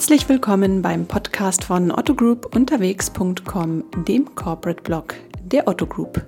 [0.00, 5.14] Herzlich willkommen beim Podcast von Otto Group unterwegs.com, dem Corporate Blog
[5.44, 6.24] der Otto Group.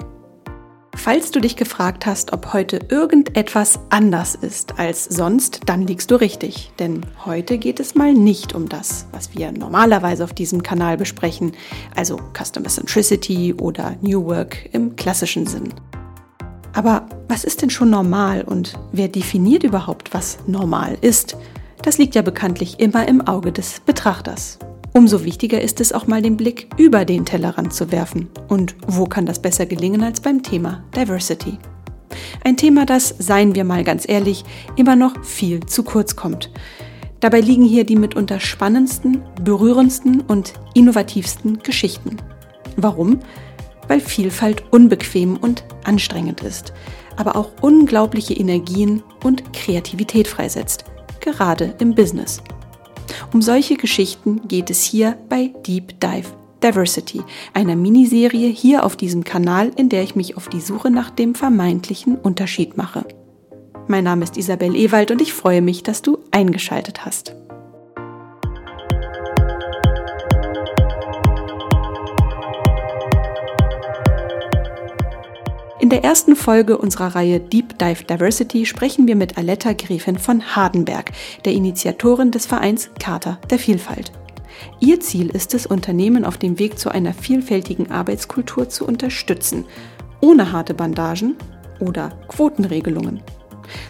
[0.94, 6.16] Falls du dich gefragt hast, ob heute irgendetwas anders ist als sonst, dann liegst du
[6.16, 6.70] richtig.
[6.78, 11.52] Denn heute geht es mal nicht um das, was wir normalerweise auf diesem Kanal besprechen,
[11.96, 15.72] also Customer Centricity oder New Work im klassischen Sinn.
[16.74, 21.38] Aber was ist denn schon normal und wer definiert überhaupt, was normal ist?
[21.82, 24.60] Das liegt ja bekanntlich immer im Auge des Betrachters.
[24.92, 28.28] Umso wichtiger ist es auch mal den Blick über den Tellerrand zu werfen.
[28.48, 31.58] Und wo kann das besser gelingen als beim Thema Diversity?
[32.44, 34.44] Ein Thema, das, seien wir mal ganz ehrlich,
[34.76, 36.50] immer noch viel zu kurz kommt.
[37.18, 42.18] Dabei liegen hier die mitunter spannendsten, berührendsten und innovativsten Geschichten.
[42.76, 43.20] Warum?
[43.88, 46.72] Weil Vielfalt unbequem und anstrengend ist,
[47.16, 50.84] aber auch unglaubliche Energien und Kreativität freisetzt
[51.22, 52.42] gerade im Business.
[53.32, 56.28] Um solche Geschichten geht es hier bei Deep Dive
[56.62, 57.22] Diversity,
[57.54, 61.34] einer Miniserie hier auf diesem Kanal, in der ich mich auf die Suche nach dem
[61.34, 63.04] vermeintlichen Unterschied mache.
[63.88, 67.34] Mein Name ist Isabel Ewald und ich freue mich, dass du eingeschaltet hast.
[75.92, 81.10] Der ersten Folge unserer Reihe Deep Dive Diversity sprechen wir mit Aletta Gräfin von Hardenberg,
[81.44, 84.10] der Initiatorin des Vereins Charta der Vielfalt.
[84.80, 89.66] Ihr Ziel ist es, Unternehmen auf dem Weg zu einer vielfältigen Arbeitskultur zu unterstützen,
[90.22, 91.36] ohne harte Bandagen
[91.78, 93.20] oder Quotenregelungen,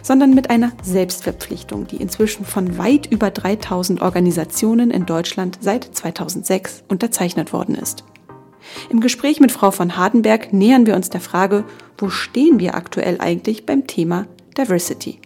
[0.01, 6.83] sondern mit einer Selbstverpflichtung, die inzwischen von weit über 3000 Organisationen in Deutschland seit 2006
[6.89, 8.03] unterzeichnet worden ist.
[8.89, 11.65] Im Gespräch mit Frau von Hardenberg nähern wir uns der Frage,
[11.97, 14.27] wo stehen wir aktuell eigentlich beim Thema
[14.57, 15.19] Diversity?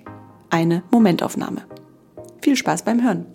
[0.50, 1.66] Eine Momentaufnahme.
[2.42, 3.26] Viel Spaß beim Hören.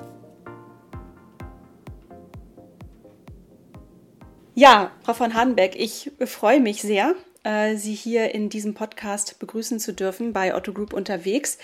[4.55, 9.81] Ja, Frau von Hardenberg, ich freue mich sehr, äh, Sie hier in diesem Podcast begrüßen
[9.81, 11.59] zu dürfen bei Otto Group unterwegs.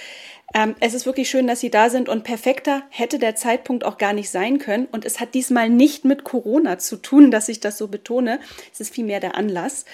[0.55, 3.99] Ähm, es ist wirklich schön, dass Sie da sind und perfekter hätte der Zeitpunkt auch
[3.99, 4.87] gar nicht sein können.
[4.91, 8.41] Und es hat diesmal nicht mit Corona zu tun, dass ich das so betone.
[8.73, 9.85] Es ist vielmehr der Anlass.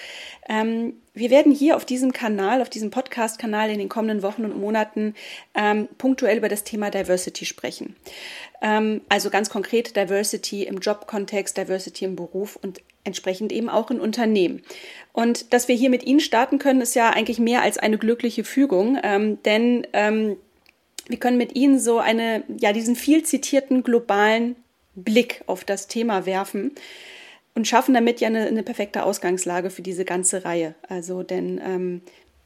[0.47, 4.59] Ähm, wir werden hier auf diesem Kanal, auf diesem Podcast-Kanal in den kommenden Wochen und
[4.59, 5.15] Monaten
[5.55, 7.95] ähm, punktuell über das Thema Diversity sprechen.
[8.61, 13.99] Ähm, also ganz konkret Diversity im Jobkontext, Diversity im Beruf und entsprechend eben auch in
[13.99, 14.61] Unternehmen.
[15.13, 18.43] Und dass wir hier mit Ihnen starten können, ist ja eigentlich mehr als eine glückliche
[18.43, 20.35] Fügung, ähm, denn ähm,
[21.07, 24.55] wir können mit Ihnen so eine, ja, diesen viel zitierten globalen
[24.95, 26.71] Blick auf das Thema werfen
[27.53, 30.75] und schaffen damit ja eine, eine perfekte Ausgangslage für diese ganze Reihe.
[30.89, 32.01] Also, denn ähm,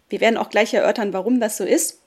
[0.09, 2.01] wir werden auch gleich erörtern, warum das so ist.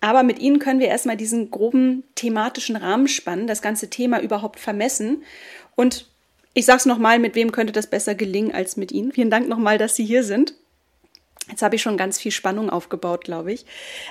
[0.00, 4.58] Aber mit Ihnen können wir erstmal diesen groben thematischen Rahmen spannen, das ganze Thema überhaupt
[4.58, 5.22] vermessen
[5.76, 6.11] und
[6.54, 9.12] ich sage es nochmal, mit wem könnte das besser gelingen als mit Ihnen?
[9.12, 10.54] Vielen Dank nochmal, dass Sie hier sind.
[11.48, 13.66] Jetzt habe ich schon ganz viel Spannung aufgebaut, glaube ich.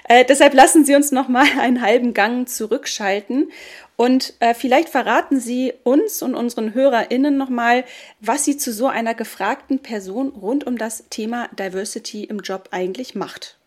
[0.07, 3.52] Äh, deshalb lassen Sie uns nochmal einen halben Gang zurückschalten
[3.96, 7.85] und äh, vielleicht verraten Sie uns und unseren HörerInnen nochmal,
[8.19, 13.16] was Sie zu so einer gefragten Person rund um das Thema Diversity im Job eigentlich
[13.16, 13.60] macht.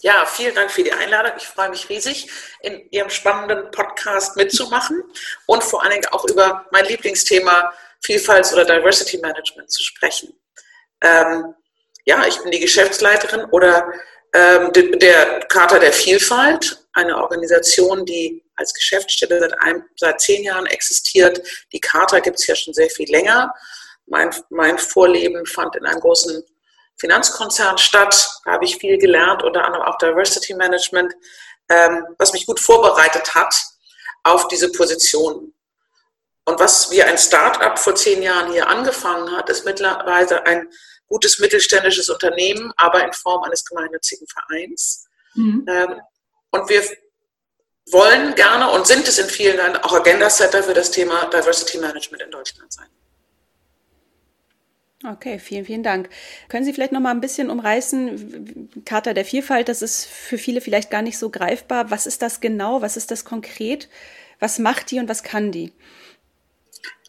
[0.00, 1.32] Ja, vielen Dank für die Einladung.
[1.36, 2.28] Ich freue mich riesig,
[2.60, 5.02] in Ihrem spannenden Podcast mitzumachen
[5.46, 10.38] und vor allen Dingen auch über mein Lieblingsthema Vielfalt oder Diversity Management zu sprechen.
[11.02, 11.54] Ähm,
[12.04, 13.90] ja, ich bin die Geschäftsleiterin oder
[14.32, 20.66] ähm, der Charta der Vielfalt, eine Organisation, die als Geschäftsstelle seit, ein, seit zehn Jahren
[20.66, 21.40] existiert.
[21.72, 23.52] Die Charta gibt es ja schon sehr viel länger.
[24.06, 26.44] Mein, mein Vorleben fand in einem großen
[26.98, 28.40] Finanzkonzern statt.
[28.44, 31.14] Da habe ich viel gelernt, unter anderem auch Diversity Management,
[31.68, 33.54] ähm, was mich gut vorbereitet hat
[34.22, 35.52] auf diese Position.
[36.44, 40.68] Und was wie ein Start-up vor zehn Jahren hier angefangen hat, ist mittlerweile ein
[41.08, 45.06] gutes mittelständisches Unternehmen, aber in Form eines gemeinnützigen Vereins.
[45.34, 45.66] Mhm.
[45.68, 46.00] Ähm,
[46.50, 46.82] und wir
[47.90, 52.22] wollen gerne und sind es in vielen Ländern auch Agenda-Setter für das Thema Diversity Management
[52.22, 52.88] in Deutschland sein.
[55.08, 56.08] Okay, vielen, vielen Dank.
[56.48, 58.82] Können Sie vielleicht noch mal ein bisschen umreißen?
[58.84, 61.92] Charta der Vielfalt, das ist für viele vielleicht gar nicht so greifbar.
[61.92, 62.82] Was ist das genau?
[62.82, 63.88] Was ist das konkret?
[64.40, 65.72] Was macht die und was kann die?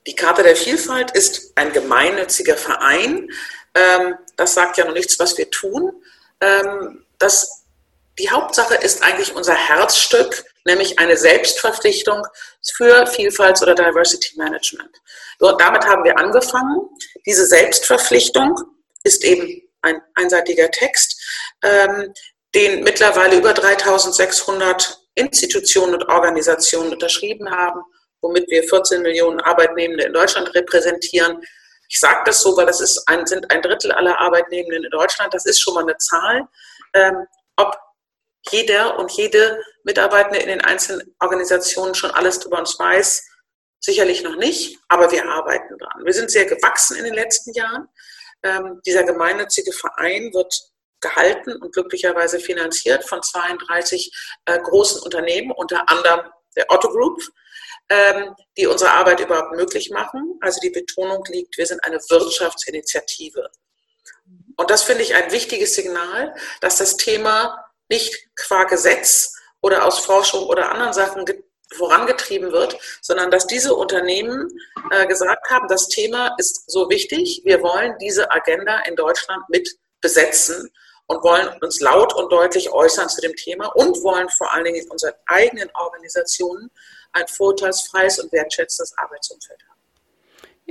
[0.05, 3.29] Die Charta der Vielfalt ist ein gemeinnütziger Verein.
[3.73, 5.91] Ähm, das sagt ja noch nichts, was wir tun.
[6.39, 7.65] Ähm, das,
[8.19, 12.22] die Hauptsache ist eigentlich unser Herzstück, nämlich eine Selbstverpflichtung
[12.75, 14.96] für Vielfalt oder Diversity Management.
[15.40, 16.90] So, damit haben wir angefangen.
[17.25, 18.56] Diese Selbstverpflichtung
[19.04, 21.19] ist eben ein einseitiger Text,
[21.64, 22.14] ähm,
[22.54, 27.81] den mittlerweile über 3600 Institutionen und Organisationen unterschrieben haben
[28.22, 31.42] womit wir 14 Millionen Arbeitnehmende in Deutschland repräsentieren.
[31.90, 35.34] Ich sage das so, weil das ist ein, sind ein Drittel aller Arbeitnehmenden in Deutschland.
[35.34, 36.48] Das ist schon mal eine Zahl.
[36.94, 37.25] Ähm,
[37.56, 37.78] ob
[38.51, 43.25] jeder und jede Mitarbeitende in den einzelnen Organisationen schon alles über uns weiß,
[43.79, 46.03] sicherlich noch nicht, aber wir arbeiten dran.
[46.03, 47.88] Wir sind sehr gewachsen in den letzten Jahren.
[48.44, 50.53] Ähm, dieser gemeinnützige Verein wird
[50.99, 54.11] gehalten und glücklicherweise finanziert von 32
[54.45, 56.21] äh, großen Unternehmen, unter anderem
[56.55, 57.21] der Otto Group,
[57.89, 60.38] ähm, die unsere Arbeit überhaupt möglich machen.
[60.41, 63.49] Also die Betonung liegt, wir sind eine Wirtschaftsinitiative.
[64.57, 70.00] Und das finde ich ein wichtiges Signal, dass das Thema nicht qua Gesetz oder aus
[70.00, 71.25] Forschung oder anderen Sachen
[71.75, 74.48] vorangetrieben wird, sondern dass diese Unternehmen
[74.92, 79.69] äh, gesagt haben, das Thema ist so wichtig, wir wollen diese Agenda in Deutschland mit
[80.00, 80.69] besetzen
[81.07, 84.83] und wollen uns laut und deutlich äußern zu dem Thema und wollen vor allen Dingen
[84.83, 86.69] in unseren eigenen Organisationen
[87.13, 89.76] ein vorteilsfreies und wertschätzendes Arbeitsumfeld haben.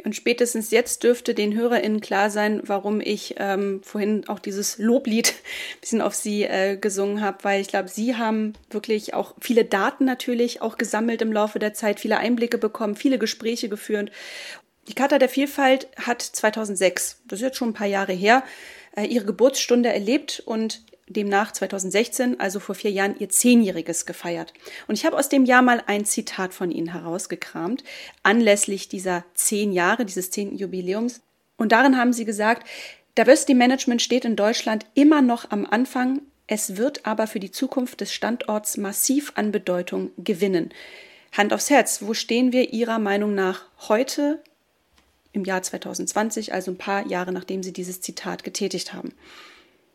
[0.05, 5.29] Und spätestens jetzt dürfte den HörerInnen klar sein, warum ich ähm, vorhin auch dieses Loblied
[5.29, 9.65] ein bisschen auf Sie äh, gesungen habe, weil ich glaube, Sie haben wirklich auch viele
[9.65, 14.11] Daten natürlich auch gesammelt im Laufe der Zeit, viele Einblicke bekommen, viele Gespräche geführt.
[14.89, 18.45] Die Charta der Vielfalt hat 2006, das ist jetzt schon ein paar Jahre her,
[18.97, 24.53] äh, ihre Geburtsstunde erlebt und demnach 2016, also vor vier Jahren, ihr Zehnjähriges gefeiert.
[24.88, 27.85] Und ich habe aus dem Jahr mal ein Zitat von Ihnen herausgekramt,
[28.23, 31.20] anlässlich dieser zehn Jahre, dieses zehnten Jubiläums.
[31.56, 32.67] Und darin haben Sie gesagt,
[33.17, 38.00] Diversity Management steht in Deutschland immer noch am Anfang, es wird aber für die Zukunft
[38.00, 40.70] des Standorts massiv an Bedeutung gewinnen.
[41.32, 44.43] Hand aufs Herz, wo stehen wir Ihrer Meinung nach heute
[45.32, 49.12] im Jahr 2020, also ein paar Jahre nachdem Sie dieses Zitat getätigt haben?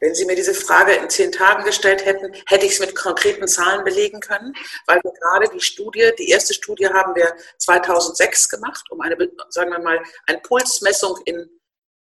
[0.02, 3.48] Wenn Sie mir diese Frage in zehn Tagen gestellt hätten, hätte ich es mit konkreten
[3.48, 4.54] Zahlen belegen können,
[4.88, 9.16] weil wir gerade die Studie, die erste Studie haben wir 2006 gemacht, um eine,
[9.50, 11.48] sagen wir mal, eine Pulsmessung in,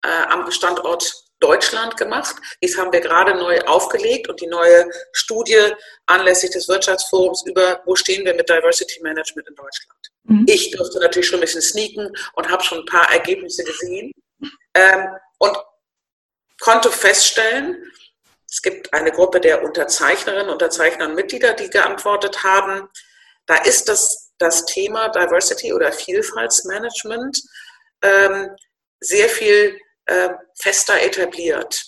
[0.03, 2.35] äh, am Standort Deutschland gemacht.
[2.63, 5.73] Dies haben wir gerade neu aufgelegt und die neue Studie
[6.07, 9.99] anlässlich des Wirtschaftsforums über, wo stehen wir mit Diversity Management in Deutschland.
[10.23, 10.45] Mhm.
[10.47, 14.11] Ich durfte natürlich schon ein bisschen sneaken und habe schon ein paar Ergebnisse gesehen.
[14.73, 15.07] Ähm,
[15.39, 15.57] und
[16.61, 17.91] konnte feststellen,
[18.49, 22.87] es gibt eine Gruppe der Unterzeichnerinnen, Unterzeichner und Mitglieder, die geantwortet haben.
[23.45, 27.41] Da ist das, das Thema Diversity oder Vielfaltsmanagement
[28.01, 28.49] ähm,
[28.99, 31.81] sehr viel äh, fester etabliert.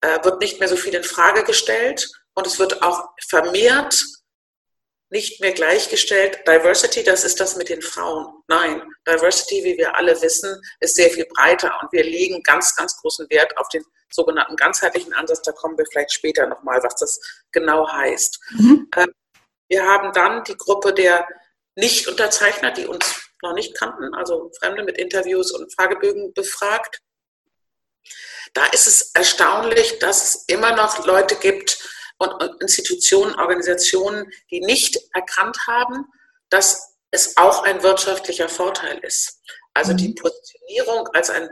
[0.00, 3.98] Äh, wird nicht mehr so viel in Frage gestellt und es wird auch vermehrt
[5.14, 6.40] nicht mehr gleichgestellt.
[6.46, 8.34] Diversity, das ist das mit den Frauen.
[8.48, 12.96] Nein, Diversity, wie wir alle wissen, ist sehr viel breiter und wir legen ganz, ganz
[13.00, 15.42] großen Wert auf den sogenannten ganzheitlichen Ansatz.
[15.42, 17.20] Da kommen wir vielleicht später nochmal, was das
[17.52, 18.40] genau heißt.
[18.58, 18.88] Mhm.
[18.96, 19.14] Ähm,
[19.68, 21.28] wir haben dann die Gruppe der
[21.76, 27.00] Nicht-Unterzeichner, die uns noch nicht kannten, also Fremde mit Interviews und Fragebögen befragt.
[28.52, 31.78] Da ist es erstaunlich, dass es immer noch Leute gibt,
[32.32, 36.06] und Institutionen, Organisationen, die nicht erkannt haben,
[36.50, 39.40] dass es auch ein wirtschaftlicher Vorteil ist.
[39.72, 40.14] Also die mhm.
[40.16, 41.48] Positionierung als ein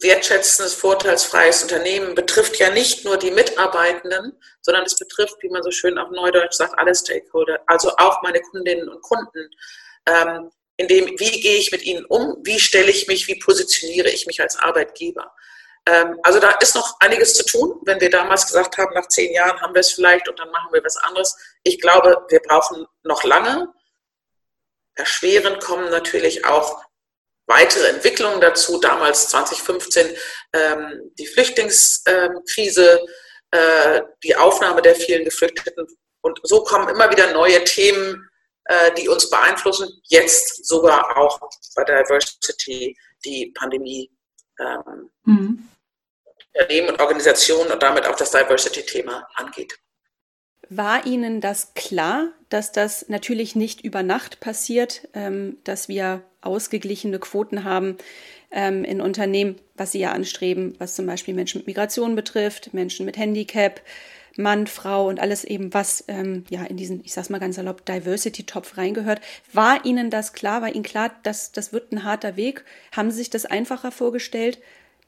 [0.00, 5.70] wertschätzendes, vorteilsfreies Unternehmen betrifft ja nicht nur die Mitarbeitenden, sondern es betrifft, wie man so
[5.70, 9.48] schön auf Neudeutsch sagt, alle Stakeholder, also auch meine Kundinnen und Kunden.
[10.06, 14.10] Ähm, in dem, wie gehe ich mit ihnen um, wie stelle ich mich, wie positioniere
[14.10, 15.32] ich mich als Arbeitgeber.
[15.86, 17.80] Ähm, also da ist noch einiges zu tun.
[17.84, 20.72] Wenn wir damals gesagt haben, nach zehn Jahren haben wir es vielleicht und dann machen
[20.72, 21.36] wir was anderes.
[21.64, 23.68] Ich glaube, wir brauchen noch lange.
[24.94, 26.84] Erschwerend kommen natürlich auch
[27.46, 28.78] weitere Entwicklungen dazu.
[28.78, 30.16] Damals 2015
[30.52, 33.00] ähm, die Flüchtlingskrise,
[33.50, 35.86] äh, die Aufnahme der vielen Geflüchteten.
[36.20, 38.30] Und so kommen immer wieder neue Themen,
[38.66, 39.88] äh, die uns beeinflussen.
[40.04, 41.40] Jetzt sogar auch
[41.74, 44.10] bei Diversity, die Pandemie.
[44.60, 45.68] Ähm, mhm.
[46.54, 49.78] Unternehmen und Organisationen und damit auch das Diversity-Thema angeht.
[50.68, 57.18] War Ihnen das klar, dass das natürlich nicht über Nacht passiert, ähm, dass wir ausgeglichene
[57.18, 57.98] Quoten haben
[58.50, 63.06] ähm, in Unternehmen, was Sie ja anstreben, was zum Beispiel Menschen mit Migration betrifft, Menschen
[63.06, 63.80] mit Handicap,
[64.36, 67.88] Mann, Frau und alles eben, was ähm, ja in diesen, ich sag's mal ganz erlaubt,
[67.88, 69.20] Diversity-Topf reingehört.
[69.52, 70.62] War Ihnen das klar?
[70.62, 72.64] War Ihnen klar, dass das wird ein harter Weg?
[72.96, 74.58] Haben Sie sich das einfacher vorgestellt?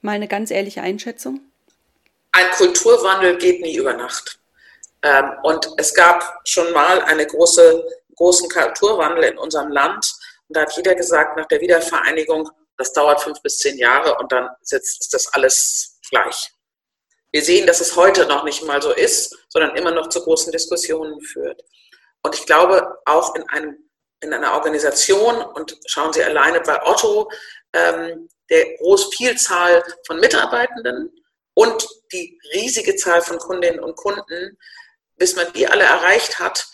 [0.04, 1.40] Mal eine ganz ehrliche Einschätzung?
[2.32, 4.38] Ein Kulturwandel geht nie über Nacht.
[5.00, 7.82] Ähm, und es gab schon mal einen große,
[8.14, 10.14] großen Kulturwandel in unserem Land.
[10.46, 14.30] Und da hat jeder gesagt, nach der Wiedervereinigung, das dauert fünf bis zehn Jahre und
[14.30, 16.52] dann ist das alles gleich.
[17.32, 20.52] Wir sehen, dass es heute noch nicht mal so ist, sondern immer noch zu großen
[20.52, 21.64] Diskussionen führt.
[22.22, 23.78] Und ich glaube, auch in einem
[24.20, 27.30] in einer Organisation und schauen Sie alleine bei Otto,
[27.74, 31.12] ähm, der große Vielzahl von Mitarbeitenden
[31.54, 34.58] und die riesige Zahl von Kundinnen und Kunden,
[35.16, 36.66] bis man die alle erreicht hat,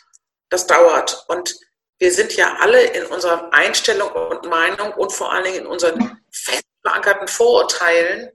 [0.48, 1.24] das dauert.
[1.28, 1.54] Und
[1.98, 6.20] wir sind ja alle in unserer Einstellung und Meinung und vor allen Dingen in unseren
[6.32, 8.30] fest verankerten Vorurteilen,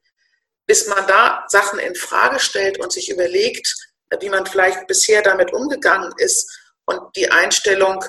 [0.67, 3.73] bis man da Sachen in Frage stellt und sich überlegt,
[4.19, 6.47] wie man vielleicht bisher damit umgegangen ist
[6.85, 8.03] und die Einstellung,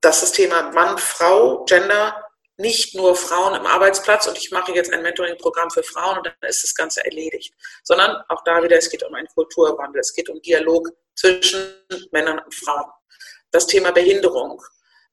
[0.00, 2.23] dass das Thema Mann, Frau, Gender
[2.56, 6.48] nicht nur Frauen im Arbeitsplatz und ich mache jetzt ein Mentoring-Programm für Frauen und dann
[6.48, 10.28] ist das Ganze erledigt, sondern auch da wieder, es geht um einen Kulturwandel, es geht
[10.28, 11.74] um Dialog zwischen
[12.12, 12.90] Männern und Frauen.
[13.50, 14.62] Das Thema Behinderung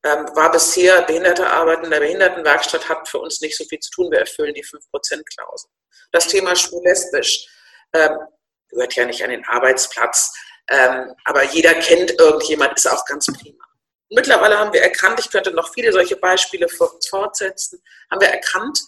[0.04, 3.90] ähm, war bisher, Behinderte arbeiten in der Behindertenwerkstatt hat für uns nicht so viel zu
[3.92, 5.70] tun, wir erfüllen die 5%-Klausel.
[6.12, 7.48] Das Thema schwul-lesbisch
[7.94, 8.18] ähm,
[8.70, 10.34] gehört ja nicht an den Arbeitsplatz,
[10.70, 13.64] ähm, aber jeder kennt irgendjemand, ist auch ganz prima.
[14.14, 18.82] Mittlerweile haben wir erkannt, ich könnte noch viele solche Beispiele fortsetzen, haben wir erkannt,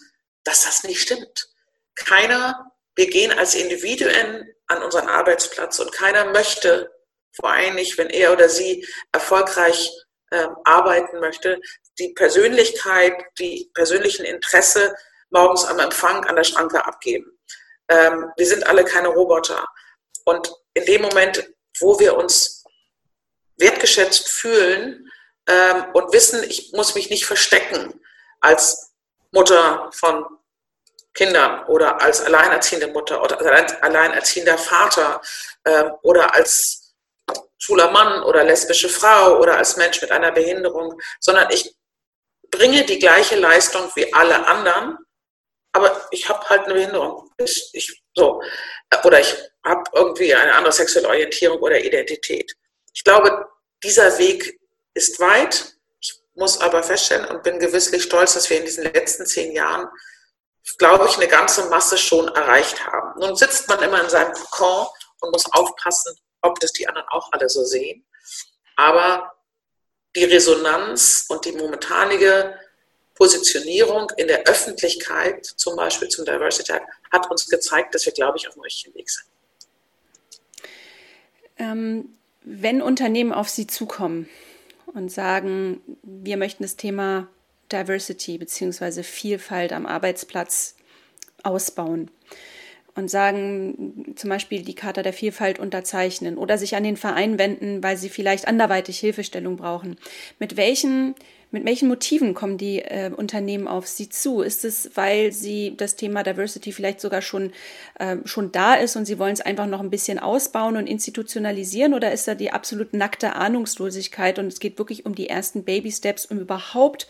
[0.44, 1.48] dass das nicht stimmt.
[1.94, 6.92] Keiner, wir gehen als Individuen an unseren Arbeitsplatz und keiner möchte,
[7.32, 9.90] vor allem nicht, wenn er oder sie erfolgreich
[10.30, 11.58] ähm, arbeiten möchte,
[11.98, 14.94] die Persönlichkeit, die persönlichen Interesse
[15.30, 17.38] morgens am Empfang an der Schranke abgeben.
[17.88, 19.66] Ähm, wir sind alle keine Roboter.
[20.26, 21.48] Und in dem Moment,
[21.80, 22.53] wo wir uns
[23.56, 25.10] wertgeschätzt fühlen,
[25.46, 28.00] ähm, und wissen, ich muss mich nicht verstecken
[28.40, 28.92] als
[29.30, 30.24] Mutter von
[31.12, 35.20] Kindern oder als alleinerziehende Mutter oder als alleinerziehender Vater
[35.64, 36.94] ähm, oder als
[37.58, 41.74] schwuler Mann oder lesbische Frau oder als Mensch mit einer Behinderung, sondern ich
[42.50, 44.98] bringe die gleiche Leistung wie alle anderen,
[45.72, 47.30] aber ich habe halt eine Behinderung.
[47.38, 48.40] Ich, ich, so.
[49.02, 49.34] Oder ich
[49.64, 52.54] habe irgendwie eine andere sexuelle Orientierung oder Identität.
[52.94, 53.46] Ich glaube,
[53.82, 54.58] dieser Weg
[54.94, 55.76] ist weit.
[56.00, 59.88] Ich muss aber feststellen und bin gewisslich stolz, dass wir in diesen letzten zehn Jahren,
[60.78, 63.20] glaube ich, eine ganze Masse schon erreicht haben.
[63.20, 64.86] Nun sitzt man immer in seinem Kokon
[65.20, 68.06] und muss aufpassen, ob das die anderen auch alle so sehen.
[68.76, 69.32] Aber
[70.16, 72.58] die Resonanz und die momentanige
[73.14, 76.82] Positionierung in der Öffentlichkeit, zum Beispiel zum Diversity Tag,
[77.12, 79.26] hat uns gezeigt, dass wir, glaube ich, auf dem richtigen Weg sind.
[81.56, 84.28] Ähm, wenn Unternehmen auf Sie zukommen,
[84.94, 87.28] und sagen, wir möchten das Thema
[87.70, 89.02] Diversity bzw.
[89.02, 90.76] Vielfalt am Arbeitsplatz
[91.42, 92.10] ausbauen
[92.94, 97.82] und sagen zum Beispiel die Charta der Vielfalt unterzeichnen oder sich an den Verein wenden,
[97.82, 99.96] weil sie vielleicht anderweitig Hilfestellung brauchen.
[100.38, 101.14] Mit welchen
[101.54, 104.42] mit welchen Motiven kommen die äh, Unternehmen auf Sie zu?
[104.42, 107.52] Ist es, weil Sie das Thema Diversity vielleicht sogar schon,
[108.00, 111.94] äh, schon da ist und Sie wollen es einfach noch ein bisschen ausbauen und institutionalisieren?
[111.94, 116.26] Oder ist da die absolut nackte Ahnungslosigkeit und es geht wirklich um die ersten Baby-Steps,
[116.26, 117.06] um überhaupt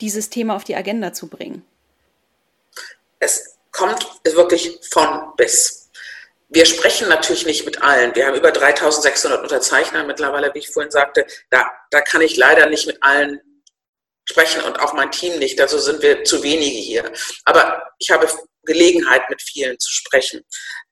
[0.00, 1.62] dieses Thema auf die Agenda zu bringen?
[3.18, 5.90] Es kommt wirklich von bis.
[6.48, 8.14] Wir sprechen natürlich nicht mit allen.
[8.14, 11.26] Wir haben über 3600 Unterzeichner mittlerweile, wie ich vorhin sagte.
[11.50, 13.40] Da, da kann ich leider nicht mit allen
[14.32, 15.60] sprechen und auch mein Team nicht.
[15.60, 17.12] Also sind wir zu wenige hier.
[17.44, 18.26] Aber ich habe
[18.64, 20.44] Gelegenheit, mit vielen zu sprechen.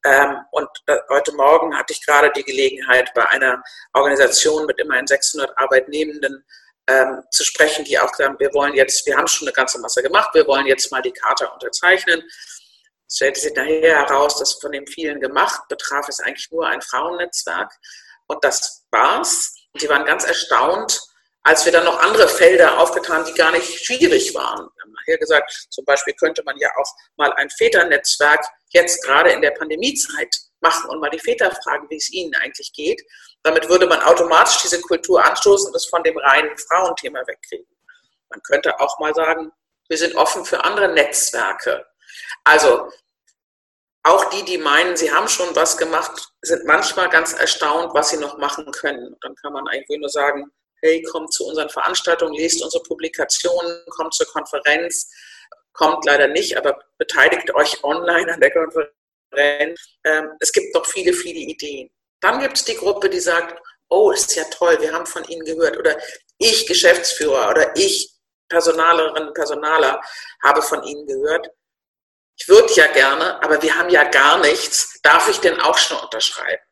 [0.04, 0.68] Ähm, und
[1.08, 6.44] heute Morgen hatte ich gerade die Gelegenheit, bei einer Organisation mit immerhin 600 Arbeitnehmenden
[6.88, 10.02] ähm, zu sprechen, die auch sagen, wir wollen jetzt, wir haben schon eine ganze Masse
[10.02, 12.22] gemacht, wir wollen jetzt mal die Charta unterzeichnen.
[13.06, 16.82] Es stellte sich nachher heraus, dass von den vielen gemacht betraf es eigentlich nur ein
[16.82, 17.72] Frauennetzwerk.
[18.26, 19.54] Und das war's.
[19.80, 21.00] Die waren ganz erstaunt,
[21.42, 24.68] als wir dann noch andere Felder aufgetan, die gar nicht schwierig waren.
[24.74, 29.30] Wir haben nachher gesagt, zum Beispiel könnte man ja auch mal ein Väternetzwerk jetzt gerade
[29.30, 33.02] in der Pandemiezeit machen und mal die Väter fragen, wie es ihnen eigentlich geht.
[33.42, 37.66] Damit würde man automatisch diese Kultur anstoßen und es von dem reinen Frauenthema wegkriegen.
[38.28, 39.50] Man könnte auch mal sagen,
[39.88, 41.86] wir sind offen für andere Netzwerke.
[42.44, 42.90] Also
[44.02, 48.18] auch die, die meinen, sie haben schon was gemacht, sind manchmal ganz erstaunt, was sie
[48.18, 49.16] noch machen können.
[49.20, 50.50] dann kann man eigentlich nur sagen,
[50.82, 55.10] hey, kommt zu unseren Veranstaltungen, lest unsere Publikationen, kommt zur Konferenz,
[55.72, 59.80] kommt leider nicht, aber beteiligt euch online an der Konferenz.
[60.04, 61.90] Ähm, es gibt noch viele, viele Ideen.
[62.20, 65.44] Dann gibt es die Gruppe, die sagt, oh, ist ja toll, wir haben von Ihnen
[65.44, 65.76] gehört.
[65.76, 65.96] Oder
[66.38, 68.10] ich, Geschäftsführer, oder ich,
[68.48, 70.00] Personalerin, Personaler,
[70.42, 71.48] habe von Ihnen gehört.
[72.36, 74.98] Ich würde ja gerne, aber wir haben ja gar nichts.
[75.02, 76.62] Darf ich denn auch schon unterschreiben?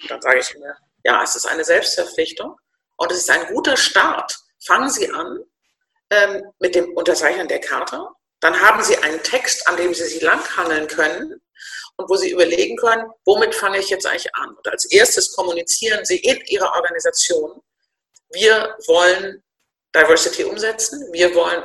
[0.00, 2.56] Und dann sage ich mir, ja, es ist eine Selbstverpflichtung.
[3.02, 4.32] Und es ist ein guter Start.
[4.64, 5.40] Fangen Sie an
[6.10, 8.06] ähm, mit dem Unterzeichnen der Karte.
[8.38, 11.42] Dann haben Sie einen Text, an dem Sie sich langhangeln können
[11.96, 14.50] und wo Sie überlegen können, womit fange ich jetzt eigentlich an?
[14.50, 17.60] Und als erstes kommunizieren Sie in Ihrer Organisation,
[18.30, 19.42] wir wollen
[19.92, 21.12] Diversity umsetzen.
[21.12, 21.64] Wir wollen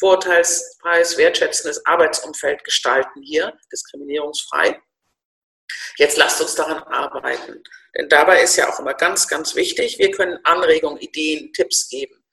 [0.00, 4.82] vorteilsfreies, wertschätzendes Arbeitsumfeld gestalten hier, diskriminierungsfrei.
[5.96, 7.62] Jetzt lasst uns daran arbeiten.
[7.94, 12.24] Denn dabei ist ja auch immer ganz, ganz wichtig, wir können Anregungen, Ideen, Tipps geben.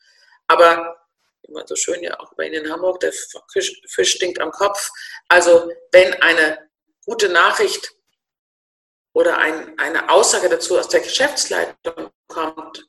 [0.48, 1.00] Aber
[1.44, 3.14] immer so schön ja auch bei Ihnen in Hamburg, der
[3.52, 4.90] Fisch stinkt am Kopf.
[5.28, 6.70] Also wenn eine
[7.06, 7.94] gute Nachricht
[9.14, 12.88] oder ein, eine Aussage dazu aus der Geschäftsleitung kommt,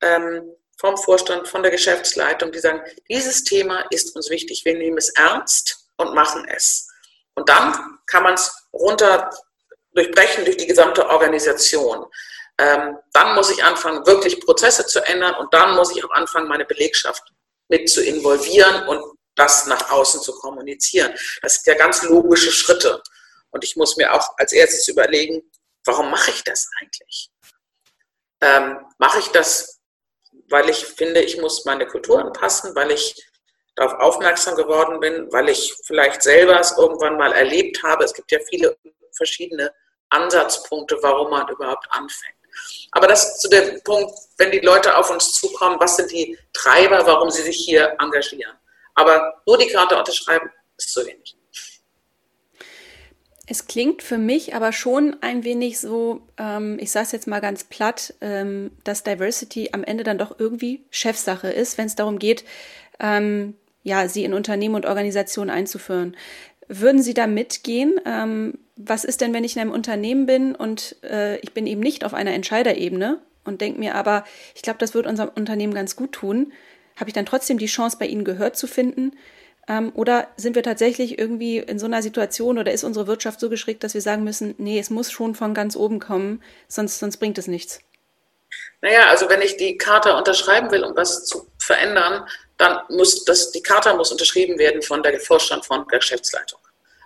[0.00, 4.98] ähm, vom Vorstand, von der Geschäftsleitung, die sagen, dieses Thema ist uns wichtig, wir nehmen
[4.98, 6.88] es ernst und machen es.
[7.34, 9.30] Und dann kann man es runter
[9.94, 12.06] durchbrechen durch die gesamte Organisation.
[12.58, 16.48] Ähm, dann muss ich anfangen, wirklich Prozesse zu ändern und dann muss ich auch anfangen,
[16.48, 17.22] meine Belegschaft
[17.68, 19.02] mit zu involvieren und
[19.34, 21.14] das nach außen zu kommunizieren.
[21.40, 23.02] Das sind ja ganz logische Schritte.
[23.50, 25.42] Und ich muss mir auch als erstes überlegen,
[25.84, 27.30] warum mache ich das eigentlich?
[28.42, 29.82] Ähm, mache ich das
[30.52, 33.16] weil ich finde, ich muss meine Kultur anpassen, weil ich
[33.74, 38.04] darauf aufmerksam geworden bin, weil ich vielleicht selber es irgendwann mal erlebt habe.
[38.04, 38.76] Es gibt ja viele
[39.16, 39.72] verschiedene
[40.12, 42.36] Ansatzpunkte, warum man überhaupt anfängt.
[42.92, 47.06] Aber das zu dem Punkt, wenn die Leute auf uns zukommen, was sind die Treiber,
[47.06, 48.52] warum sie sich hier engagieren.
[48.94, 51.36] Aber nur die Karte unterschreiben ist zu wenig.
[53.46, 57.40] Es klingt für mich aber schon ein wenig so, ähm, ich sage es jetzt mal
[57.40, 62.18] ganz platt, ähm, dass Diversity am Ende dann doch irgendwie Chefsache ist, wenn es darum
[62.18, 62.44] geht,
[63.00, 66.16] ähm, ja, sie in Unternehmen und Organisationen einzuführen.
[66.74, 68.00] Würden Sie da mitgehen?
[68.06, 71.80] Ähm, was ist denn, wenn ich in einem Unternehmen bin und äh, ich bin eben
[71.80, 74.24] nicht auf einer Entscheiderebene und denke mir aber,
[74.54, 76.52] ich glaube, das wird unserem Unternehmen ganz gut tun,
[76.96, 79.12] habe ich dann trotzdem die Chance, bei Ihnen gehört zu finden?
[79.68, 83.50] Ähm, oder sind wir tatsächlich irgendwie in so einer Situation oder ist unsere Wirtschaft so
[83.50, 87.18] geschickt, dass wir sagen müssen, nee, es muss schon von ganz oben kommen, sonst, sonst
[87.18, 87.80] bringt es nichts?
[88.80, 93.52] Naja, also wenn ich die Charta unterschreiben will, um was zu verändern, dann muss das,
[93.52, 96.58] die Charta muss unterschrieben werden von der Vorstand von der Geschäftsleitung.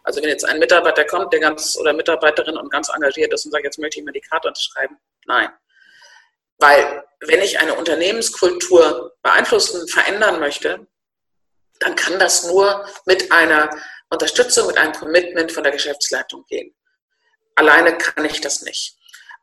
[0.07, 3.51] Also wenn jetzt ein Mitarbeiter kommt, der ganz oder Mitarbeiterin und ganz engagiert ist und
[3.51, 5.49] sagt, jetzt möchte ich mal die Charta unterschreiben, nein.
[6.59, 10.87] Weil wenn ich eine Unternehmenskultur beeinflussen, verändern möchte,
[11.81, 13.69] dann kann das nur mit einer
[14.09, 16.73] Unterstützung, mit einem Commitment von der Geschäftsleitung gehen.
[17.57, 18.97] Alleine kann ich das nicht.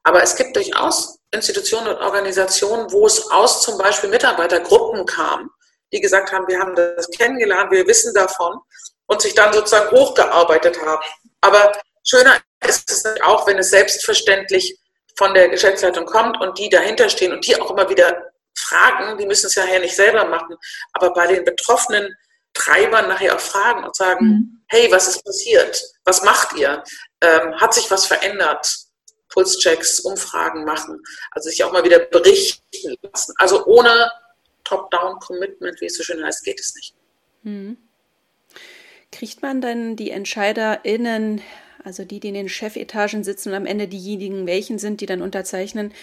[0.04, 5.52] Aber es gibt durchaus Institutionen und Organisationen, wo es aus zum Beispiel Mitarbeitergruppen kam,
[5.92, 8.62] die gesagt haben, wir haben das kennengelernt, wir wissen davon
[9.08, 11.02] und sich dann sozusagen hochgearbeitet haben.
[11.42, 11.72] Aber
[12.04, 14.78] schöner ist es auch, wenn es selbstverständlich
[15.16, 19.26] von der Geschäftsleitung kommt und die dahinter stehen und die auch immer wieder fragen, die
[19.26, 20.56] müssen es ja nicht selber machen,
[20.94, 22.16] aber bei den betroffenen
[22.54, 24.64] Treibern nachher auch fragen und sagen, mhm.
[24.68, 25.82] hey, was ist passiert?
[26.06, 26.84] Was macht ihr?
[27.22, 28.68] Ähm, hat sich was verändert?
[29.30, 33.34] Pulschecks, Umfragen machen, also sich auch mal wieder berichten lassen.
[33.38, 34.12] Also ohne
[34.64, 36.94] Top-Down-Commitment, wie es so schön heißt, geht es nicht.
[37.42, 37.78] Mhm.
[39.14, 41.42] Kriegt man dann die EntscheiderInnen,
[41.84, 45.22] also die, die in den Chefetagen sitzen und am Ende diejenigen, welchen sind, die dann
[45.22, 45.94] unterzeichnen,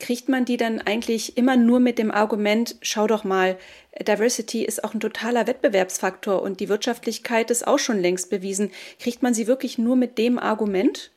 [0.00, 3.58] kriegt man die dann eigentlich immer nur mit dem Argument, schau doch mal,
[4.00, 8.72] Diversity ist auch ein totaler Wettbewerbsfaktor und die Wirtschaftlichkeit ist auch schon längst bewiesen.
[8.98, 11.10] Kriegt man sie wirklich nur mit dem Argument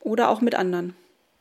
[0.00, 0.94] oder auch mit anderen?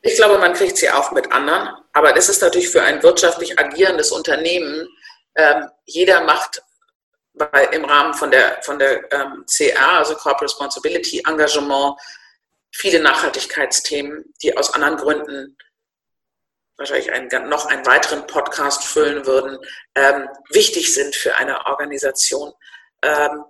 [0.04, 3.60] Ich glaube, man kriegt sie auch mit anderen, aber das ist natürlich für ein wirtschaftlich
[3.60, 4.88] agierendes Unternehmen.
[5.36, 6.64] Ähm, jeder macht
[7.34, 12.00] bei, im Rahmen von der, von der ähm, CR, also Corporate Responsibility Engagement,
[12.72, 15.58] viele Nachhaltigkeitsthemen, die aus anderen Gründen
[16.78, 19.60] wahrscheinlich einen, noch einen weiteren Podcast füllen würden,
[19.96, 22.52] ähm, wichtig sind für eine Organisation.
[23.04, 23.44] Ähm,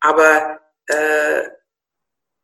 [0.00, 1.42] aber äh,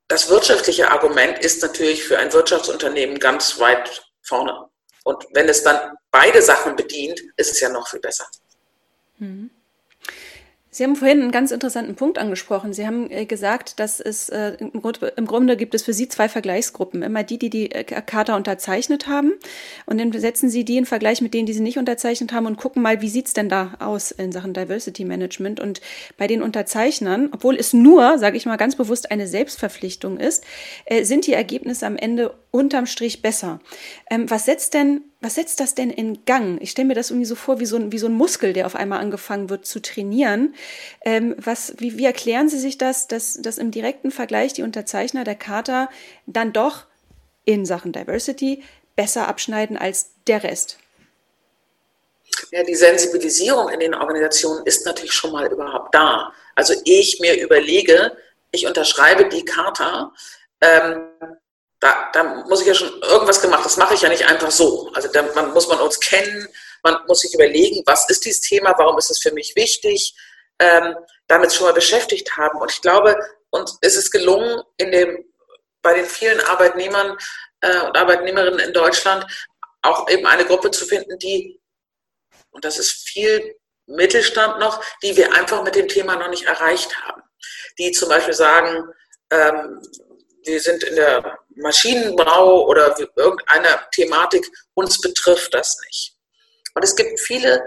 [0.09, 4.68] das wirtschaftliche Argument ist natürlich für ein Wirtschaftsunternehmen ganz weit vorne.
[5.04, 8.26] Und wenn es dann beide Sachen bedient, ist es ja noch viel besser.
[9.18, 9.50] Mhm.
[10.74, 12.72] Sie haben vorhin einen ganz interessanten Punkt angesprochen.
[12.72, 17.04] Sie haben äh, gesagt, dass es äh, im, Grunde, gibt es für Sie zwei Vergleichsgruppen.
[17.04, 19.34] Immer die, die die äh, Charta unterzeichnet haben
[19.87, 22.56] und dann setzen Sie die in Vergleich mit denen, die sie nicht unterzeichnet haben und
[22.56, 25.60] gucken mal, wie sieht's denn da aus in Sachen Diversity Management.
[25.60, 25.80] Und
[26.18, 30.42] bei den Unterzeichnern, obwohl es nur, sage ich mal ganz bewusst, eine Selbstverpflichtung ist,
[31.02, 33.60] sind die Ergebnisse am Ende unterm Strich besser.
[34.10, 36.60] Ähm, was setzt denn was setzt das denn in Gang?
[36.60, 38.66] Ich stelle mir das irgendwie so vor, wie so, ein, wie so ein Muskel, der
[38.66, 40.54] auf einmal angefangen wird zu trainieren.
[41.00, 45.24] Ähm, was, wie, wie erklären Sie sich das, dass, dass im direkten Vergleich die Unterzeichner
[45.24, 45.88] der Charta
[46.26, 46.84] dann doch
[47.46, 48.62] in Sachen Diversity
[48.96, 50.78] besser abschneiden als der Rest?
[52.50, 56.34] Ja, die Sensibilisierung in den Organisationen ist natürlich schon mal überhaupt da.
[56.54, 58.14] Also ich mir überlege,
[58.50, 60.12] ich unterschreibe die Charta,
[60.60, 61.08] ähm,
[61.85, 63.62] da, da muss ich ja schon irgendwas gemacht.
[63.62, 64.90] Das mache ich ja nicht einfach so.
[64.94, 66.49] Also da man, muss man uns kennen,
[66.83, 70.14] Man muss sich überlegen, was ist dieses Thema, warum ist es für mich wichtig,
[70.59, 72.59] ähm, damit schon mal beschäftigt haben.
[72.59, 73.16] Und ich glaube,
[73.51, 75.25] uns ist es gelungen, in dem,
[75.83, 77.18] bei den vielen Arbeitnehmern
[77.61, 79.27] äh, und Arbeitnehmerinnen in Deutschland
[79.83, 81.61] auch eben eine Gruppe zu finden, die,
[82.51, 86.97] und das ist viel Mittelstand noch, die wir einfach mit dem Thema noch nicht erreicht
[87.05, 87.23] haben.
[87.79, 88.88] Die zum Beispiel sagen,
[89.31, 89.83] ähm,
[90.44, 96.16] wir sind in der Maschinenbau oder irgendeiner Thematik, uns betrifft das nicht.
[96.74, 97.62] Und es gibt viele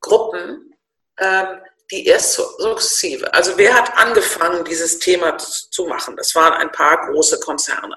[0.00, 0.74] Gruppen,
[1.18, 6.16] ähm, die erst sukzessive, also wer hat angefangen, dieses Thema zu machen?
[6.16, 7.96] Das waren ein paar große Konzerne.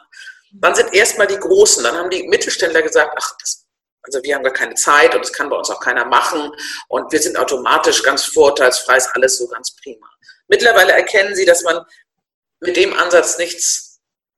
[0.51, 3.65] Dann sind erstmal die Großen, dann haben die Mittelständler gesagt, ach, das,
[4.01, 6.51] also wir haben gar keine Zeit und das kann bei uns auch keiner machen
[6.87, 10.07] und wir sind automatisch ganz vorteilsfrei, ist alles so ganz prima.
[10.47, 11.85] Mittlerweile erkennen sie, dass man
[12.59, 13.86] mit dem Ansatz nichts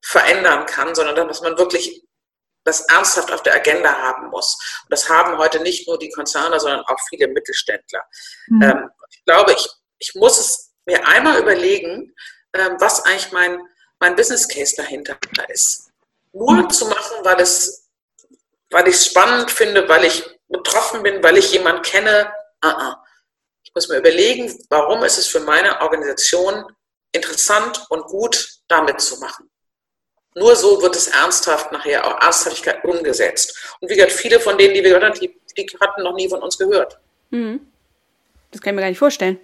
[0.01, 2.03] verändern kann, sondern dass man wirklich
[2.63, 4.57] das ernsthaft auf der Agenda haben muss.
[4.83, 8.03] Und das haben heute nicht nur die Konzerne, sondern auch viele Mittelständler.
[8.47, 8.61] Mhm.
[8.61, 12.13] Ähm, ich glaube, ich, ich muss es mir einmal überlegen,
[12.53, 13.59] ähm, was eigentlich mein,
[13.99, 15.89] mein Business Case dahinter ist.
[16.31, 16.69] Nur mhm.
[16.69, 17.89] zu machen, weil es,
[18.69, 22.31] weil ich es spannend finde, weil ich betroffen bin, weil ich jemanden kenne.
[22.63, 22.95] Uh -uh.
[23.63, 26.65] Ich muss mir überlegen, warum ist es für meine Organisation
[27.11, 29.49] interessant und gut, damit zu machen.
[30.39, 33.75] Nur so wird es ernsthaft nachher auch Ernsthaftigkeit umgesetzt.
[33.79, 36.29] Und wie gesagt, viele von denen, die wir gehört haben, die, die hatten noch nie
[36.29, 36.97] von uns gehört.
[37.29, 37.59] Mhm.
[38.51, 39.37] Das kann ich mir gar nicht vorstellen.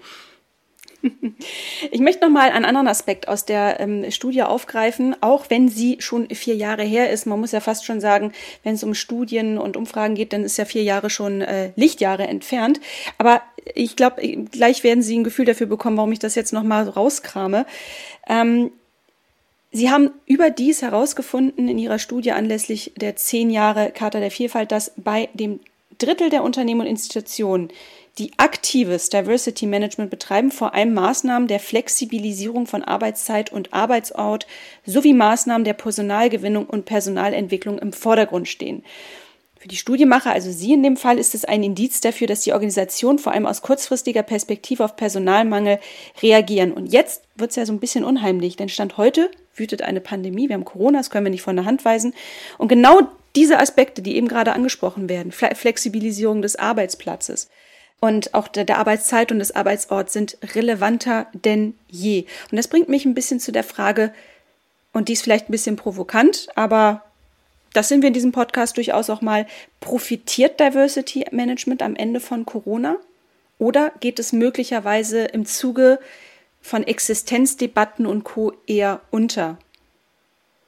[1.91, 5.97] Ich möchte noch mal einen anderen Aspekt aus der ähm, Studie aufgreifen, auch wenn sie
[5.99, 7.25] schon vier Jahre her ist.
[7.27, 10.57] Man muss ja fast schon sagen, wenn es um Studien und Umfragen geht, dann ist
[10.57, 12.79] ja vier Jahre schon äh, Lichtjahre entfernt.
[13.19, 13.43] Aber
[13.75, 16.87] ich glaube, gleich werden Sie ein Gefühl dafür bekommen, warum ich das jetzt noch mal
[16.87, 17.65] rauskrame.
[18.27, 18.71] Ähm,
[19.75, 24.93] Sie haben überdies herausgefunden in Ihrer Studie anlässlich der zehn Jahre Charta der Vielfalt, dass
[24.95, 25.59] bei dem
[25.97, 27.67] Drittel der Unternehmen und Institutionen,
[28.17, 34.47] die aktives Diversity Management betreiben, vor allem Maßnahmen der Flexibilisierung von Arbeitszeit und Arbeitsort
[34.85, 38.81] sowie Maßnahmen der Personalgewinnung und Personalentwicklung im Vordergrund stehen.
[39.65, 42.53] Für die Studiemacher, also Sie in dem Fall, ist es ein Indiz dafür, dass die
[42.53, 45.79] Organisation vor allem aus kurzfristiger Perspektive auf Personalmangel
[46.21, 46.71] reagieren.
[46.71, 50.49] Und jetzt wird es ja so ein bisschen unheimlich, denn Stand heute wütet eine Pandemie,
[50.49, 52.13] wir haben Corona, das können wir nicht von der Hand weisen.
[52.59, 57.49] Und genau diese Aspekte, die eben gerade angesprochen werden, Flexibilisierung des Arbeitsplatzes
[57.99, 62.25] und auch der Arbeitszeit und des Arbeitsorts sind relevanter denn je.
[62.51, 64.13] Und das bringt mich ein bisschen zu der Frage,
[64.93, 67.03] und die ist vielleicht ein bisschen provokant, aber
[67.75, 69.45] das sind wir in diesem Podcast durchaus auch mal,
[69.81, 72.97] profitiert Diversity Management am Ende von Corona?
[73.57, 75.99] Oder geht es möglicherweise im Zuge
[76.61, 78.53] von Existenzdebatten und Co.
[78.65, 79.57] eher unter?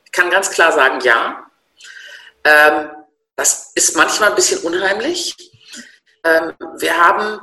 [0.05, 1.49] Ich kann ganz klar sagen, ja.
[2.43, 2.89] Ähm,
[3.35, 5.35] das ist manchmal ein bisschen unheimlich.
[6.23, 7.39] Ähm, wir haben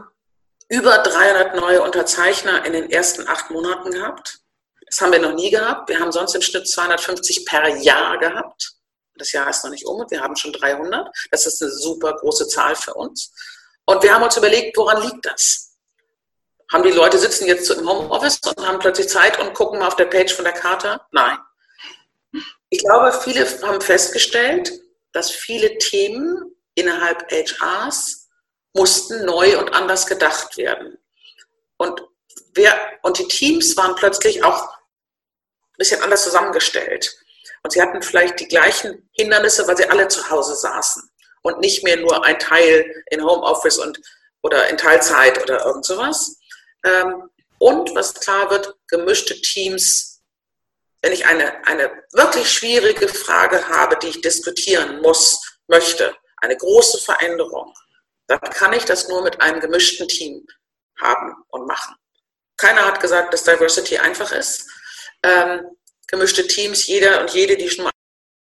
[0.68, 4.40] über 300 neue Unterzeichner in den ersten acht Monaten gehabt.
[4.86, 5.88] Das haben wir noch nie gehabt.
[5.88, 8.74] Wir haben sonst im Schnitt 250 per Jahr gehabt.
[9.16, 11.08] Das Jahr ist noch nicht um und wir haben schon 300.
[11.30, 13.32] Das ist eine super große Zahl für uns.
[13.84, 15.76] Und wir haben uns überlegt, woran liegt das?
[16.72, 19.96] Haben die Leute sitzen jetzt im Homeoffice und haben plötzlich Zeit und gucken mal auf
[19.96, 21.00] der Page von der Karte?
[21.12, 21.38] Nein.
[22.70, 24.72] Ich glaube, viele haben festgestellt,
[25.12, 28.28] dass viele Themen innerhalb HRs
[28.72, 30.98] mussten neu und anders gedacht werden.
[31.76, 32.02] Und,
[32.54, 37.16] wer, und die Teams waren plötzlich auch ein bisschen anders zusammengestellt.
[37.62, 41.02] Und sie hatten vielleicht die gleichen Hindernisse, weil sie alle zu Hause saßen
[41.42, 44.00] und nicht mehr nur ein Teil in Homeoffice und
[44.42, 46.36] oder in Teilzeit oder irgend sowas.
[46.84, 50.22] Ähm, und was klar wird, gemischte Teams.
[51.00, 56.98] Wenn ich eine, eine wirklich schwierige Frage habe, die ich diskutieren muss, möchte, eine große
[56.98, 57.72] Veränderung,
[58.26, 60.46] dann kann ich das nur mit einem gemischten Team
[61.00, 61.94] haben und machen.
[62.56, 64.68] Keiner hat gesagt, dass Diversity einfach ist.
[66.08, 67.90] Gemischte Teams, jeder und jede, die schon mal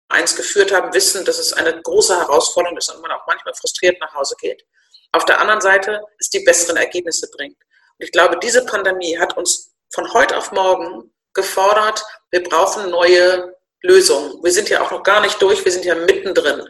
[0.10, 4.00] eins geführt haben, wissen, dass es eine große Herausforderung ist und man auch manchmal frustriert
[4.00, 4.64] nach Hause geht.
[5.12, 7.58] Auf der anderen Seite es die besseren Ergebnisse bringt.
[7.98, 13.56] Und ich glaube, diese Pandemie hat uns von heute auf morgen gefordert, wir brauchen neue
[13.82, 14.44] Lösungen.
[14.44, 16.62] Wir sind ja auch noch gar nicht durch, wir sind ja mittendrin.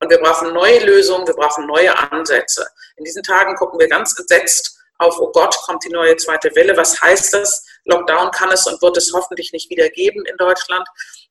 [0.00, 2.66] Und wir brauchen neue Lösungen, wir brauchen neue Ansätze.
[2.96, 6.76] In diesen Tagen gucken wir ganz gesetzt auf, oh Gott, kommt die neue zweite Welle.
[6.76, 7.64] Was heißt das?
[7.84, 10.86] Lockdown kann es und wird es hoffentlich nicht wieder geben in Deutschland.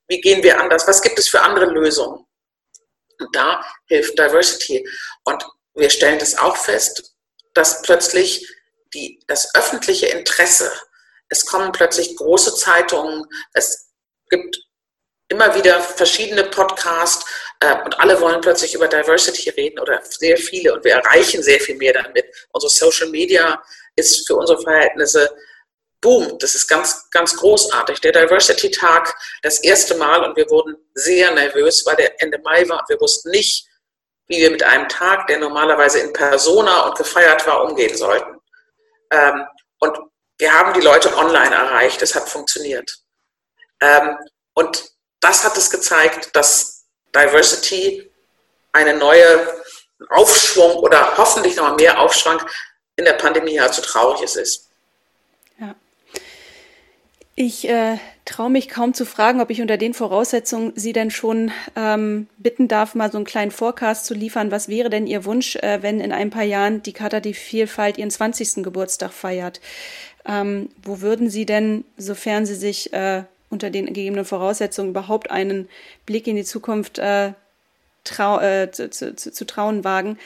[0.08, 0.88] Wie gehen wir anders?
[0.88, 2.26] Was gibt es für andere Lösungen?
[3.20, 4.88] Und da hilft Diversity.
[5.24, 5.44] Und
[5.76, 7.16] wir stellen das auch fest,
[7.54, 8.48] dass plötzlich
[8.94, 10.72] die, das öffentliche Interesse,
[11.30, 13.92] es kommen plötzlich große Zeitungen, es
[14.30, 14.58] gibt
[15.30, 17.26] immer wieder verschiedene Podcasts,
[17.63, 21.60] äh, und alle wollen plötzlich über Diversity reden oder sehr viele und wir erreichen sehr
[21.60, 22.26] viel mehr damit.
[22.52, 23.62] Unsere Social Media
[23.96, 25.34] ist für unsere Verhältnisse
[26.04, 28.02] Boom, das ist ganz, ganz großartig.
[28.02, 32.84] Der Diversity-Tag, das erste Mal und wir wurden sehr nervös, weil der Ende Mai war
[32.89, 33.66] wir wussten nicht,
[34.28, 38.38] wie wir mit einem Tag, der normalerweise in Persona und gefeiert war, umgehen sollten.
[39.12, 39.48] Ähm,
[39.80, 39.98] und
[40.39, 42.98] wir haben die Leute online erreicht, es hat funktioniert.
[43.80, 44.18] Ähm,
[44.56, 44.84] und
[45.22, 46.86] das hat es gezeigt, dass
[47.16, 48.12] Diversity
[48.74, 49.63] eine neue
[50.10, 52.42] Aufschwung oder hoffentlich noch mehr Aufschwung
[52.98, 54.62] in der Pandemie hat, so traurig es ist.
[57.36, 61.52] Ich äh, traue mich kaum zu fragen, ob ich unter den Voraussetzungen Sie denn schon
[61.76, 64.52] ähm, bitten darf, mal so einen kleinen Forecast zu liefern.
[64.52, 67.98] Was wäre denn Ihr Wunsch, äh, wenn in ein paar Jahren die Charta die Vielfalt
[67.98, 68.63] ihren 20.
[68.63, 69.62] Geburtstag feiert?
[70.26, 75.67] Ähm, wo würden Sie denn, sofern Sie sich äh, unter den gegebenen Voraussetzungen überhaupt einen
[76.06, 77.34] Blick in die Zukunft äh,
[78.04, 80.19] trau äh, zu, zu, zu trauen wagen,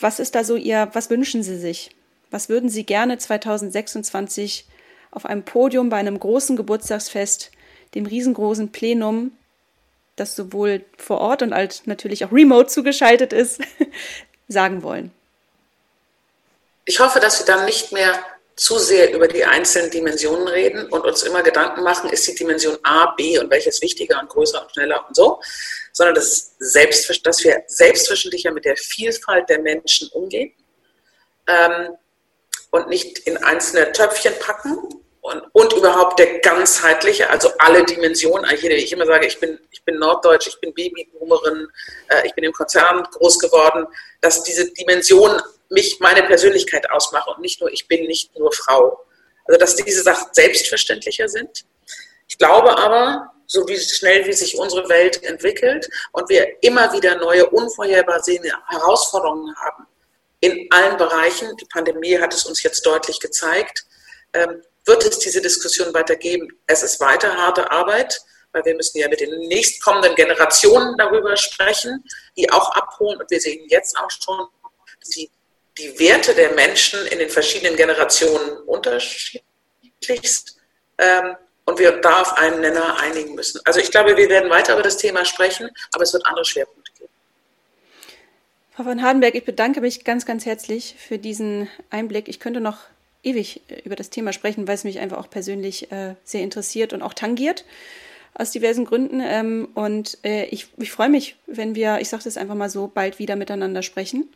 [0.00, 1.90] was ist da so Ihr, was wünschen Sie sich?
[2.30, 4.64] Was würden Sie gerne 2026
[5.12, 7.52] auf einem Podium bei einem großen Geburtstagsfest,
[7.94, 9.32] dem riesengroßen Plenum,
[10.16, 13.60] das sowohl vor Ort und als natürlich auch remote zugeschaltet ist,
[14.48, 15.12] sagen wollen?
[16.84, 18.18] Ich hoffe, dass wir dann nicht mehr
[18.56, 22.76] zu sehr über die einzelnen Dimensionen reden und uns immer Gedanken machen, ist die Dimension
[22.82, 25.40] A, B und welches wichtiger und größer und schneller und so,
[25.92, 30.52] sondern dass, selbst, dass wir selbstverständlicher mit der Vielfalt der Menschen umgehen
[31.46, 31.96] ähm,
[32.70, 38.68] und nicht in einzelne Töpfchen packen und, und überhaupt der ganzheitliche, also alle Dimensionen, wie
[38.68, 41.68] ich immer sage, ich bin, ich bin Norddeutsch, ich bin Babyboomerin,
[42.08, 43.86] äh, ich bin im Konzern groß geworden,
[44.20, 49.04] dass diese Dimensionen mich, meine Persönlichkeit ausmache und nicht nur, ich bin nicht nur Frau.
[49.44, 51.64] Also, dass diese Sachen selbstverständlicher sind.
[52.28, 57.16] Ich glaube aber, so wie schnell wie sich unsere Welt entwickelt und wir immer wieder
[57.16, 59.86] neue, unvorhersehbare Herausforderungen haben
[60.42, 63.86] in allen Bereichen, die Pandemie hat es uns jetzt deutlich gezeigt,
[64.32, 66.48] ähm, wird es diese Diskussion weitergeben.
[66.66, 68.20] Es ist weiter harte Arbeit,
[68.52, 72.04] weil wir müssen ja mit den nächstkommenden Generationen darüber sprechen,
[72.36, 73.20] die auch abholen.
[73.20, 74.48] Und wir sehen jetzt auch schon,
[75.00, 75.30] dass die
[75.78, 80.58] die Werte der Menschen in den verschiedenen Generationen unterschiedlichst
[80.98, 83.60] ähm, und wir da auf einen Nenner einigen müssen.
[83.64, 86.92] Also ich glaube, wir werden weiter über das Thema sprechen, aber es wird andere Schwerpunkte
[86.98, 87.10] geben.
[88.74, 92.28] Frau von Hardenberg, ich bedanke mich ganz, ganz herzlich für diesen Einblick.
[92.28, 92.78] Ich könnte noch
[93.22, 96.92] ewig äh, über das Thema sprechen, weil es mich einfach auch persönlich äh, sehr interessiert
[96.92, 97.64] und auch tangiert
[98.34, 99.20] aus diversen Gründen.
[99.20, 102.86] Ähm, und äh, ich, ich freue mich, wenn wir, ich sage das einfach mal so,
[102.86, 104.32] bald wieder miteinander sprechen.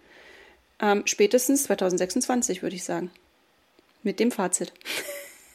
[0.80, 3.10] Ähm, spätestens 2026, würde ich sagen.
[4.02, 4.72] Mit dem Fazit.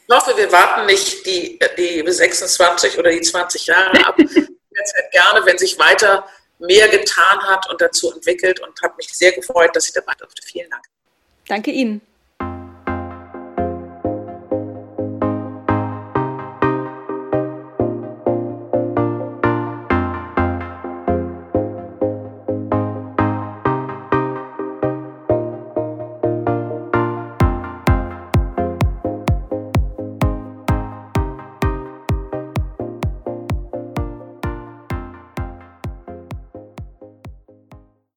[0.08, 4.16] Ich hoffe, wir warten nicht die, die 26 oder die 20 Jahre ab.
[4.16, 6.26] Derzeit gerne, wenn sich weiter
[6.58, 10.42] mehr getan hat und dazu entwickelt und habe mich sehr gefreut, dass ich dabei durfte.
[10.44, 10.84] Vielen Dank.
[11.48, 12.00] Danke Ihnen.